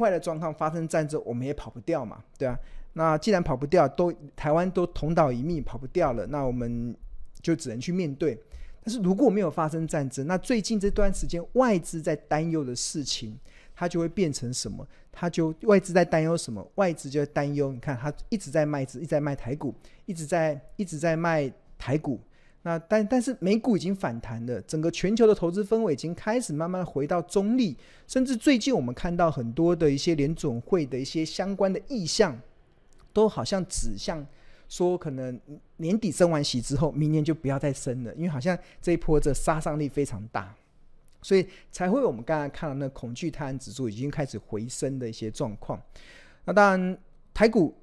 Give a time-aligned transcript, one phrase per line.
[0.00, 2.58] 坏的状况发生战争，我们也跑不掉嘛，对啊。
[2.94, 6.96] 那既然跑不掉，都台湾都同岛一命，跑不掉了，那我们
[7.40, 8.36] 就只能去面对。
[8.82, 13.38] 但是如果没有发生战争，那最近这段时间外资在担忧的事情，
[13.76, 14.84] 它就会变成什么？
[15.12, 16.66] 它就外资在担忧什么？
[16.76, 19.74] 外资就在担忧，你看它一直在卖资，一直在卖台股，
[20.06, 22.18] 一直在一直在卖台股。
[22.62, 27.74] 那但但是美股已经反弹了，整个全球的投资氛围已经开始慢慢回到中立，
[28.06, 32.38] 甚至最近我们看到很多的一些联准会的一些相关的意向，
[33.14, 34.26] 都好像指向
[34.68, 35.40] 说，可能
[35.78, 40.54] 年底升完息之后，明年就不要再升了，因为好像这一波这杀伤力非常大，
[41.22, 45.80] 所以才会我们刚才看到那恐惧贪婪指数已经开始回升的一些状况。
[46.44, 46.98] 那当然，
[47.32, 47.74] 台股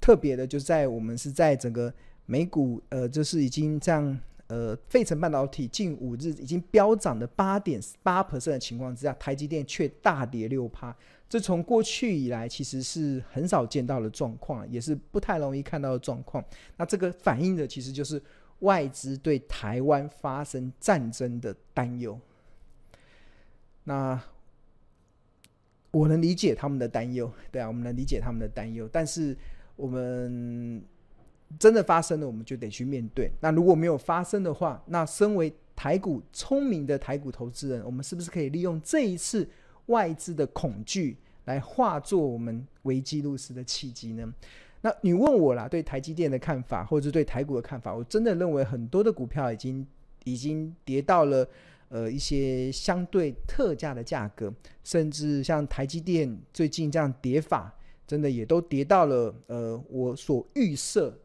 [0.00, 1.94] 特别的就是在我们是在整个。
[2.26, 10.96] 美股呃，就是已经这样呃，费城半导体近五日已经飙涨了八点八 percent 的情况之下，台积电却大跌六趴，
[11.28, 16.44] 这从过去以来其实是很少见到的状况，也是不太容易看到的状况。
[16.76, 18.22] 那这个反映的其实就是
[18.60, 22.16] 外资对台湾发生战争的担忧。
[23.82, 24.20] 那
[25.90, 29.36] 我能理解他们的担忧，对啊，我们能理解他们的担忧，但是
[29.74, 30.84] 我们。
[31.58, 33.30] 真的发生了，我们就得去面对。
[33.40, 39.48] 那如果没有发生的话，那身为台股聪明的台股投资人，我们是不是可以利用这一次
[39.86, 44.34] 外资的恐惧来化作我们危机入市的契机呢？
[44.82, 49.86] 那你问我啦，对台积电的看法，或者是对台股的看法，我真的认为很多的股票已经
[50.24, 51.48] 已经跌到了
[51.88, 57.74] 呃一些相对特价的价格，甚至像台积电最近这样跌法，
[58.06, 61.16] 真的也都跌到了呃我所预设。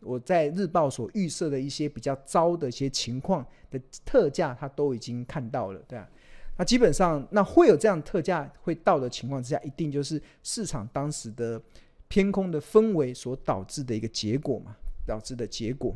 [0.00, 6.08] 我在日报所预设的一些比较糟的一些情况的特价，它都已经看到了，对啊。
[6.56, 11.60] 那基本上，那会有这样特价会到的情况之下，一定就是市场当时的
[12.08, 14.76] 偏空的氛围所导致的一个结果嘛，
[15.06, 15.94] 导致的结果。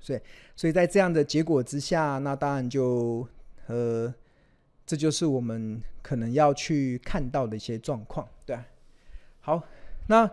[0.00, 0.20] 所以，
[0.54, 3.26] 所以在这样的结果之下，那当然就
[3.66, 4.12] 呃，
[4.86, 8.66] 这就是我们可能要去看到的一些状况，对啊。
[9.40, 9.62] 好，
[10.06, 10.30] 那。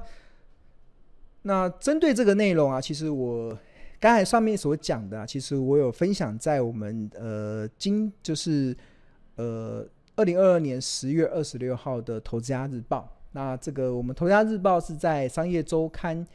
[1.44, 3.58] 那针对这个内容啊，其实我
[4.00, 8.76] 刚才上面所讲的啊，其实我有分享在我们呃今就是
[9.36, 13.10] 呃二零二二年十月二十六号的《投资家日报》。
[13.32, 16.26] 那这个我们《投资家日报》是在商业周刊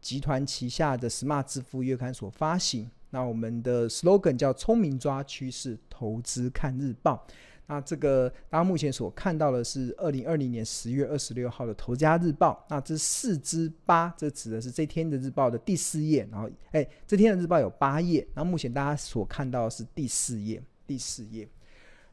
[0.00, 2.90] 集团旗下的 Smart 支付月刊所发行。
[3.10, 7.26] 那我们的 slogan 叫“聪明抓趋势，投资看日报”。
[7.70, 12.60] 那这个大家目前所看到的是二零二零年十月二十六号的《投家日报》。
[12.68, 16.28] 那这四之八，这指的是这天的日报的第四页。
[16.32, 18.26] 然后，哎，这天的日报有八页。
[18.34, 21.48] 那目前大家所看到的是第四页，第四页。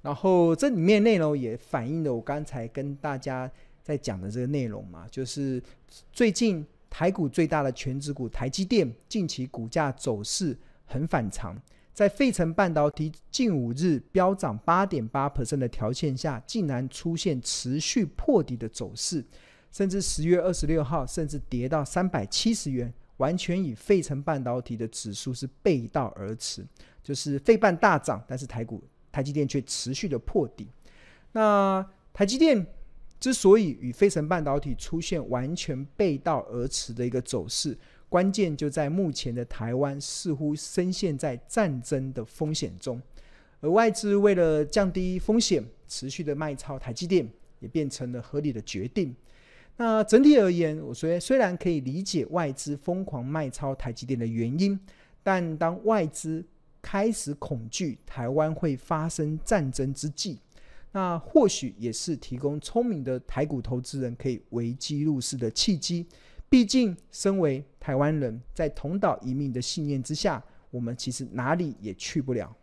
[0.03, 3.51] 然后这里面内容也反映了我刚才跟大家
[3.81, 5.59] 在讲的这个内容嘛，就是
[6.11, 11.59] 最近台股最大的全职股台积电近期股价走势很反常。
[11.97, 19.25] 在费城半导体近五日飙涨八点八 percent 的条件下，竟然出现持续破底的走势，
[19.71, 26.63] 甚至十月二十六号甚至跌到三百七十元，完全与费城半导体的指数是背道而驰。
[27.01, 30.67] 就是费半大涨，但是台股台积电却持续的破底。
[31.31, 32.63] 那台积电
[33.19, 37.75] 之所以与费城半导体出现完全背道而驰的一个走势。
[38.09, 43.01] 关键就在目前的台湾似乎深陷在战争的风险中，
[43.59, 47.27] 而外资为了降低风险，持续的卖超台积电
[47.59, 49.13] 也变成了合理的决定。
[49.75, 54.79] 那整体而言，我虽虽然可以理解外资疯狂卖超台积电的原因，
[55.21, 56.43] 但当外资
[56.81, 60.39] 开始恐惧台湾会发生战争之际，
[60.93, 66.05] 那或许也是提供聪明的台股投资人可以危机入市的契机。
[66.49, 70.41] 毕竟，身为台湾人，在同岛一命的信念之下，
[70.71, 72.55] 我们其实哪里也去不了。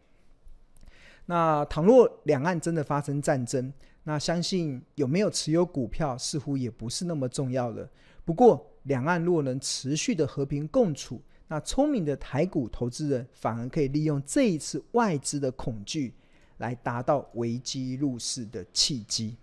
[1.26, 3.70] 那倘若两岸真的发生战争，
[4.04, 7.86] 那相信有没有持有股票似乎也不是那么重要了。
[8.24, 16.14] 不过，两岸若能持续的和平共处，那聪明的台股投资人反而可以利用这一次外资的恐惧，
[16.56, 19.36] 来达到危机入市的契机。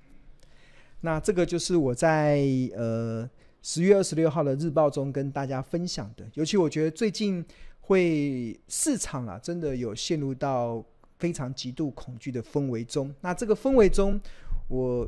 [1.01, 2.43] 那这个就是我在
[2.75, 3.29] 呃。
[3.61, 7.45] 十月二十六号的日报中跟大家分享的，尤其我觉得最近
[7.79, 10.83] 会市场啊，真的有陷入到
[11.19, 13.13] 非常极度恐惧的氛围中。
[13.21, 14.19] 那这个氛围中，
[14.67, 15.07] 我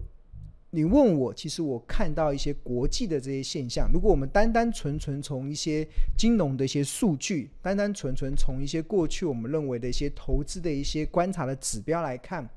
[0.70, 3.90] 你问我，其实我看到一些国际的这些现象。
[3.92, 12.48] 如果我们单单纯纯从一些金融的一些数据，单单纯纯从一些过去我们认为的一些投资的一些观察的指标来看，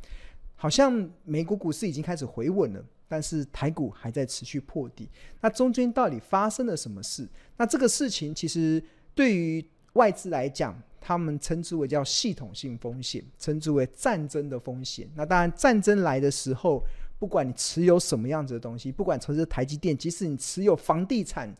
[0.56, 5.08] 好像美国股市已经开始回稳了，但是台股还在持续破底。
[5.40, 7.28] 那中间到底发生了什么事？
[7.56, 8.82] 那这个事情其实
[9.14, 15.08] 对于外资来讲，他们称之为叫系统性风险，称之为战争的风险。
[15.14, 16.84] 那当然，战争来的时候，
[17.18, 21.54] 不管你持有什么样子的东西，不管从事台积电，即使你持有房地产，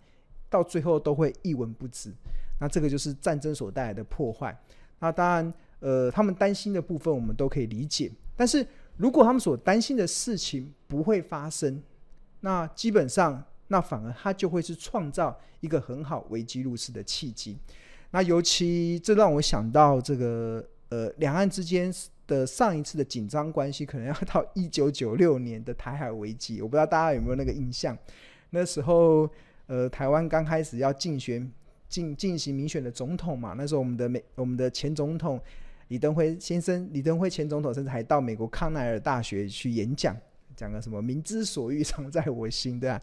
[0.50, 2.12] 到最后都会一文不值。
[2.60, 4.58] 那这个就是战争所带来的破坏。
[4.98, 8.66] 那当然，呃，他们担心的部分我们都可以理解，但是。
[8.96, 11.82] 如果他们所担心的事情不会发生，
[12.40, 17.58] 那基本上，那反而他就会是创造一个很好危机入市的契机。
[18.10, 21.93] 那尤其这让我想到这个呃，两岸之间
[22.26, 26.62] 的上一次的紧张关系，可能要到一九九六年的台海危机。
[26.62, 27.96] 我不知道大家有没有那个印象？
[28.50, 29.28] 那时候
[29.66, 31.52] 呃，台湾刚开始要竞选
[31.88, 35.38] 进进行民选的总统嘛，那时候我们的美我们的前总统。
[35.88, 40.17] 李登辉先生，李登辉前总统甚至还到美国康奈尔大学去演讲，
[40.56, 43.00] 讲个什么“民之所欲，常在我心”，对吧？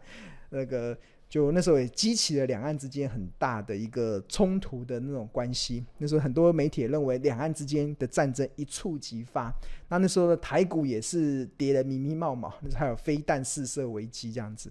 [0.50, 0.96] 那个
[1.26, 5.82] 就那时候也激起了两岸之间很大的一个冲突的那种关系。
[5.96, 9.50] 那时候很多媒体也认为两岸之间的战争一触即发。
[9.88, 14.70] 那那时候的台股也是跌得密密茂茂，那时候还有飞弹试射危机这样子。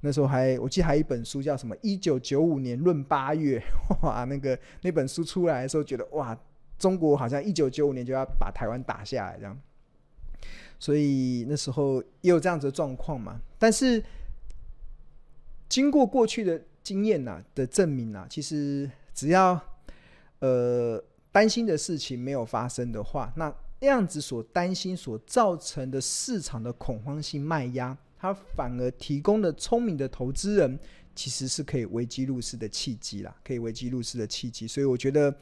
[0.00, 3.58] 那时候还我记得还有一本书叫什么《一九九五年论八月》，
[4.06, 6.38] 哇，那个那本书出来的时候觉得哇。
[6.78, 9.58] 中国好像一九九五年就要把台湾打下来，这样，
[10.78, 13.40] 所以那时候也有这样子的状况嘛。
[13.58, 14.02] 但是
[15.68, 19.60] 经过过去的经验呐的证明呐，其实只要
[20.38, 21.02] 呃
[21.32, 30.78] 担心的事情没有发生的话，那那样子所担心所造成的市场的恐慌性卖压，它反而提供了聪明的投资人，
[31.18, 34.68] 其实是可以危机入市的契机啦，可以危机入市的契机。
[34.68, 35.34] 所以我觉得。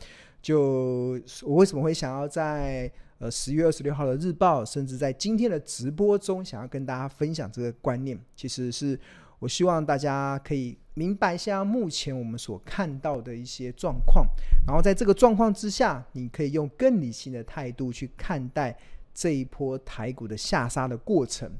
[0.42, 2.88] 就我为什么会想要在
[3.18, 8.96] 呃十月二十六号的日报，甚至在今天的直播中，想要跟大家分享这个观念，其实是
[9.40, 14.24] 我希望大家可以明白一下目前我们所看到的一些状况，
[14.68, 18.78] 然后在这个状况之下，你可以用更理性的态度去看待
[19.12, 21.50] 这一波台股的下杀的过程。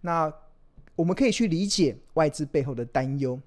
[0.00, 0.32] 那
[0.96, 3.40] 我们可以去理解外资背后的担忧，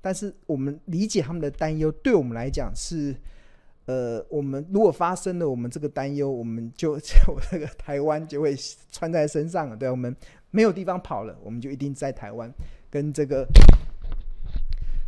[0.00, 3.14] 但是我们理解他们的担忧，对我们来讲是。
[3.86, 6.92] 呃，我们如果发生了我们这个担忧，我们就
[7.26, 8.54] 我这个台湾就会
[8.92, 9.76] 穿在身上了。
[9.76, 10.14] 对，我们
[10.52, 12.52] 没有地方跑了，我们就一定在台湾，
[12.88, 13.44] 跟这个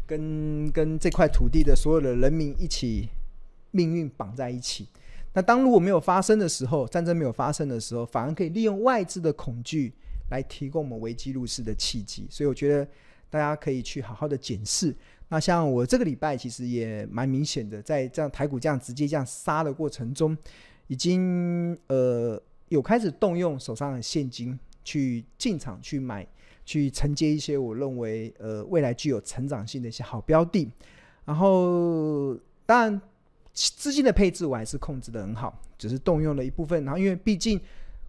[0.05, 3.09] 跟跟这块土地的所有的人民一起
[3.71, 4.89] 命运绑在一起。
[5.35, 9.93] 那当如果没有发生的时候，战争没有发生的时候，反而可以利用外资的恐惧
[10.31, 12.27] 来提供我们危机入市的契机。
[12.29, 12.89] 所以我觉得
[13.32, 14.94] 大家可以去好好的检视。
[15.31, 20.37] 那像我这个礼拜其实也蛮明显的，在这样台股这样直接这样杀的过程中，
[20.88, 22.38] 已经呃
[22.69, 26.26] 有开始动用手上的现金去进场去买，
[26.67, 30.70] 去承接一些我认为呃未来具有成长性的一些好标的。
[31.25, 32.37] 然后
[32.67, 33.00] 当然
[33.55, 36.84] 资金的配置我还是控制得很好，只是动用了一部分。
[36.84, 37.58] 然后因为毕竟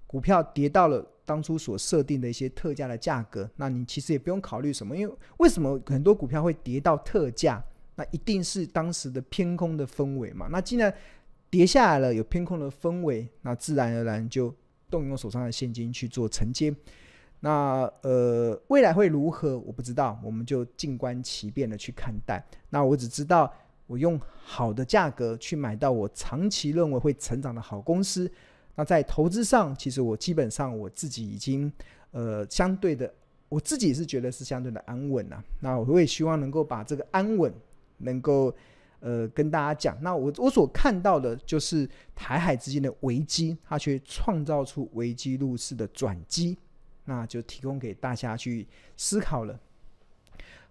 [0.05, 1.07] 股票跌到了。
[1.25, 7.63] 当初所设定的一些特价的价格，那你其实也不用考虑什么，因为为什么很多股票会跌到特价？
[7.95, 10.47] 那一定是当时的偏空的氛围嘛。
[10.49, 10.93] 那既然
[11.49, 14.53] 跌下来了，有偏空的氛围，那自然而然就
[14.89, 16.75] 动用手上的现金去做承接。
[17.39, 19.59] 那呃，未来会如何？
[19.59, 22.43] 我不知道，我们就静观其变的去看待。
[22.69, 23.53] 那我只知道，
[23.85, 28.31] 我用好的价格去买到我长期认为会成长的好公司。
[28.75, 31.71] 那在投资上，其实我基本上我自己已经，
[32.11, 33.13] 呃，相对的，
[33.47, 35.43] 我自己是觉得是相对的安稳了。
[35.59, 37.53] 那我也希望能够把这个安稳，
[37.99, 38.51] 能够，
[38.99, 39.95] 呃，跟大家讲。
[40.01, 46.57] 那我我所看到的就是台海之间的危机，它却创造出危机入市的转机，
[47.05, 49.59] 那就提供给大家去思考了。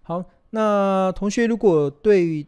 [0.01, 2.45] 好，那同学如果对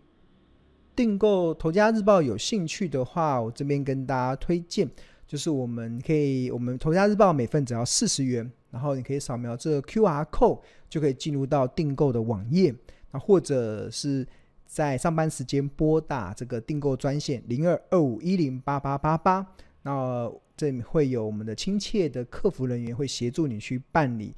[0.93, 4.89] 订购《投家日报》有兴趣的话，我这边跟大家推荐。
[5.27, 12.74] 就是我们可以，我们头家日报每份只要四十元，然后你可以扫描这个 QR code 就可以进入到订购的网页，
[13.12, 14.27] 那或者是
[14.67, 19.46] 在上班时间拨打这个订购专线零二二五一零八八八八，
[19.82, 24.34] 那这里会有我们的亲切的客服人员会协助你去办理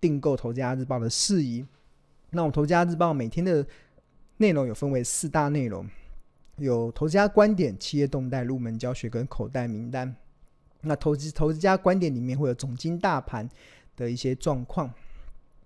[0.00, 1.66] 订购头家日报的事宜。
[2.30, 3.66] 那我们头家日报每天的
[4.36, 5.84] 内容有分为四大内容，
[6.58, 10.14] 有头家观点、企业动态、入门教学跟口袋名单。
[10.82, 13.48] 那投资投资家观点里面会有总经大盘
[13.96, 14.92] 的一些状况。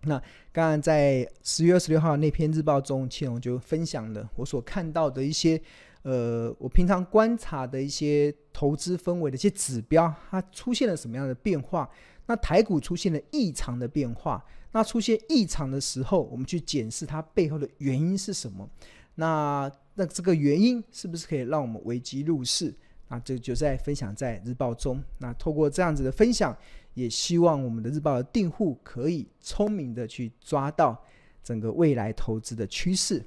[0.05, 0.19] 那
[0.51, 5.61] 刚刚在十月二十六号那篇日报中，庆荣就分享了我所看到的一些，
[6.03, 11.89] 呃，我平常观察的一些投资氛围的一些指标，它出现了什么样的变化？
[12.27, 18.69] 那台股出现了异常的变化，那出现异常的时候，我们去检视它背后的原因是什么？
[19.15, 22.75] 那那这个原因是不是可以让我们危机入市？
[23.13, 25.03] 啊这就在分享在日报中。
[25.19, 26.57] 那透过这样子的分享，
[26.95, 30.99] 也希望我们的日报的订户可以聪明的去抓到
[31.43, 33.23] 整个未来投资的趋势。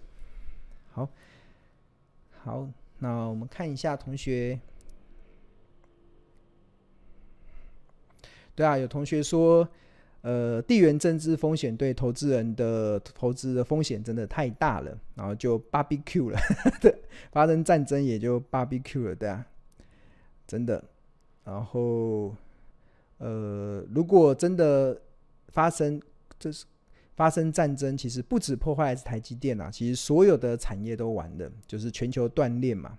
[0.92, 1.08] 好，
[2.42, 4.60] 好，那我们看一下同学。
[8.56, 9.68] 对啊，有同学说，
[10.22, 16.39] 呃，地缘政治风险对投资人的投资的风险真的太大了，然后就 barbecue 了，
[17.32, 19.46] 发生战争也就 barbecue 了，对啊，
[20.48, 20.84] 真的。
[21.44, 22.36] 然后，
[23.20, 25.00] 呃，如果真的
[25.50, 26.02] 发生，
[26.40, 26.66] 就是
[27.16, 32.98] 发生战争，其实不止破坏是台积电啊，其实所有的产业都完的，就是全球断链嘛。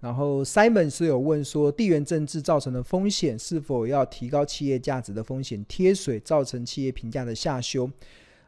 [0.00, 7.90] 然后 Simon 是有问说，地缘政治造成的风险是否要提高企业价值的风险贴水，造成企业评价的下修？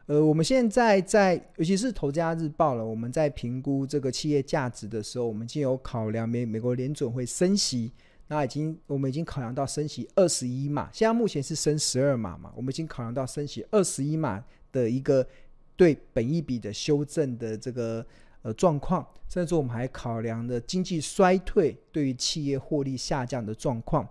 [0.07, 7.91] 呃，我们现在在，尤其是《头家日报》了，我们在评估这个企业价值的时候，我们已经有考量美美国联准会升息，
[8.27, 15.27] 那已经我们已经考量到升息二十一码，现在目前是升十二码嘛，我们已经考量到升息二十一码的一个
[15.75, 18.05] 对本益比的修正的这个。
[18.43, 24.07] 呃，状况，甚至我们还考量的经济衰退对于企业获利下降的状况。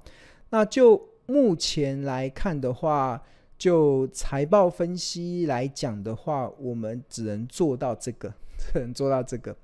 [0.51, 3.23] 那就目前来看的话，
[3.59, 9.57] 就财报分析来讲的话，我们只能做到这个， 只能做到这个，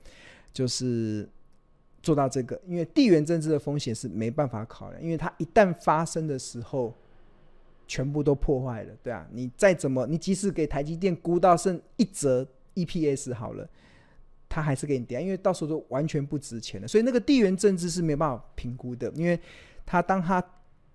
[0.52, 1.28] 就是
[2.02, 2.61] 做到这个。
[2.66, 6.94] 因为地缘政治的风险是没办法考量，因为它一旦发生的时候，
[7.87, 13.68] 全部都破坏了，对啊，你再怎么，你即使给台积电估到剩一折 EPS 好了。
[14.49, 16.87] 他还是给你跌，因为到时候都完全不值钱了。
[16.87, 19.40] 所以那个地缘政治是没办法评估的，因为
[19.87, 20.44] 他当他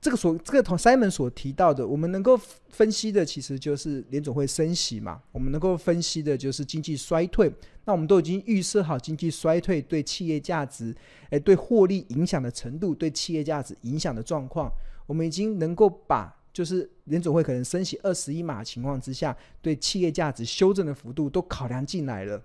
[0.08, 7.52] 这个所这个同 Simon 所提到的，我们能够分析的其实就是联总会升息嘛，我们能够分析的就是经济衰退。
[7.84, 10.96] 那我们都已经预设好经济衰退对企业价值，
[11.32, 14.72] 诶，对获利影响的程度，对企业价值影响的状况，
[15.06, 22.42] 我们已经能够把就是联总会可能升息二十一码情况之下，对企业价值修正的幅度都考量进来了。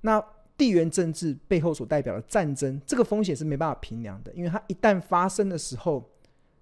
[0.00, 0.20] 那
[0.56, 6.04] 地缘政治背后所代表的战争，这个风险是没办法评量的，因为它一旦发生的时候，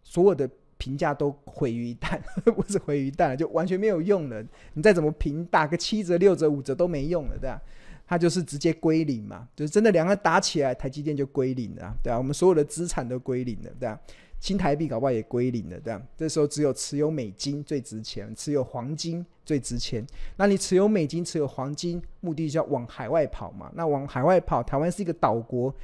[0.08, 0.48] 所有的
[0.78, 2.20] 评价都毁于一旦，
[2.54, 4.40] 不是毁于一旦，就完全没有用了。
[4.74, 7.60] 你再怎么评，打个七折、六折、五折都没用了，对吧？
[8.06, 13.98] 它就是直接归零嘛，就是真的两个打起来，台积电就归零了，对啊，我们所有的资产都归零了，对啊。
[14.38, 20.06] 新台币搞不好也归零了，对啊，这时候只有持有美金最值钱，持有黄金最值钱。
[20.36, 23.72] 那你持有美金、持有黄金，目的就要往海外跑嘛？
[23.74, 25.74] 那往海外跑，台湾是一个岛国，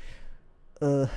[0.81, 1.09] 呃，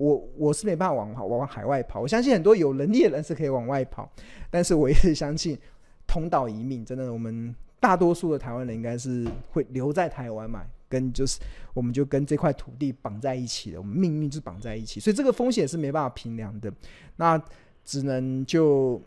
[0.00, 2.00] 我我是没办法往往海外跑。
[2.00, 4.10] 我相信很多有能力的人是可以往外跑，
[4.50, 5.58] 但是我也是相信
[6.06, 10.64] 同岛一命，真的，我们大多数的台湾人应该是会留在台湾嘛。
[10.88, 11.38] 跟就是，
[11.74, 16.72] 我们就跟这块土地绑在一起的，我们命运是绑在一起，所以这个风险是没办法评量的，
[17.14, 17.40] 那
[17.84, 19.00] 只能就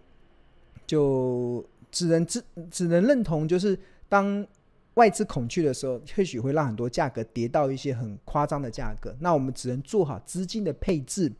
[0.87, 4.47] 就只能只只能认同，就是当
[4.95, 11.31] 外资恐惧的时候，或许会让很多价格跌到一些很夸张的价格，那我们只能做好资金的配置，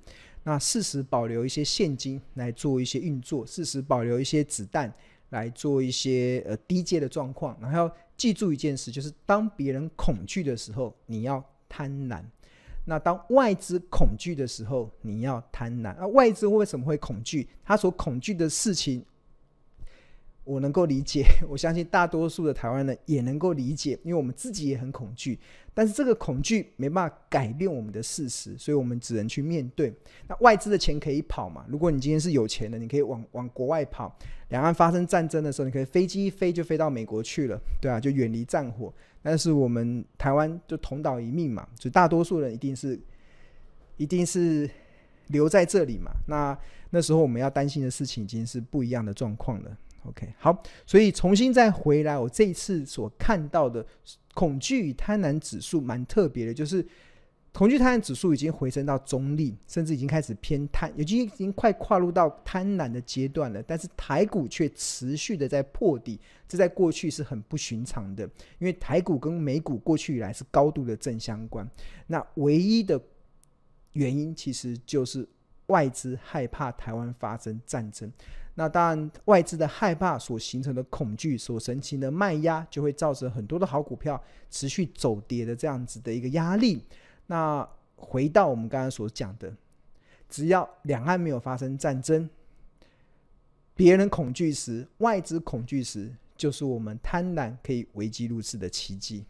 [0.44, 4.94] 那适时保留一些现金来做一些运作，适时保留一些子弹
[5.30, 7.90] 来做一些呃低阶的状况，然后。
[8.16, 12.22] 记住一件事，就是当别人恐惧的时候，你要贪婪；
[12.86, 15.96] 那当外资恐惧的时候，你要贪婪。
[15.98, 17.50] 那外资为什么会恐惧？
[17.66, 19.04] 他所恐惧的事情。
[20.44, 25.40] 我能够理解，我相信大多数的台湾人也能够理解，因为我们自己也很恐惧。
[25.74, 29.92] 但是这个恐惧没办法改变我们的事实，所以我们只能去面对。
[30.28, 31.66] 那外资的钱可以跑嘛？
[31.68, 34.16] 如果你今天是有钱的，你可以往往国外跑。
[34.50, 38.94] 两岸发生战争的时候，你可以飞机一飞就飞到美国去了，对啊，就远离战火。
[39.24, 43.00] 但是我们台湾就同岛一命嘛，所以大多数人一定是
[43.98, 44.70] 一定是
[45.28, 46.12] 留在这里嘛。
[46.28, 46.56] 那
[46.92, 49.76] 那时候我们要担心的事情已经是不一样的状况了。
[50.06, 53.86] OK，好，所以重新再回来，我这一次所看到的
[54.34, 56.86] 恐惧与贪婪指数蛮特别的，就是
[57.54, 63.64] 恐惧贪婪指数已经回升到中立，甚至已经开始偏贪，已经已经快跨入到贪婪的阶段了。
[63.64, 68.24] 但是台股却持续的在破底，这在过去是很不寻常的，
[68.60, 71.70] 因为台股跟美股过去以来是高度的正相关。
[72.08, 73.00] 那唯一的
[73.94, 75.26] 原因其实就是
[75.68, 78.12] 外资害怕台湾发生战争。
[78.56, 86.86] 那当然，外资的害怕所形成的恐惧，所形成的卖压，就会造成很多的好股票持续走跌的这样子的一个压力。
[87.26, 89.52] 那回到我们刚才所讲的，
[90.30, 92.30] 只要两岸没有发生战争，
[93.74, 99.26] 别人恐惧时，外资恐惧时，就是我们贪婪可以危机入市的奇迹。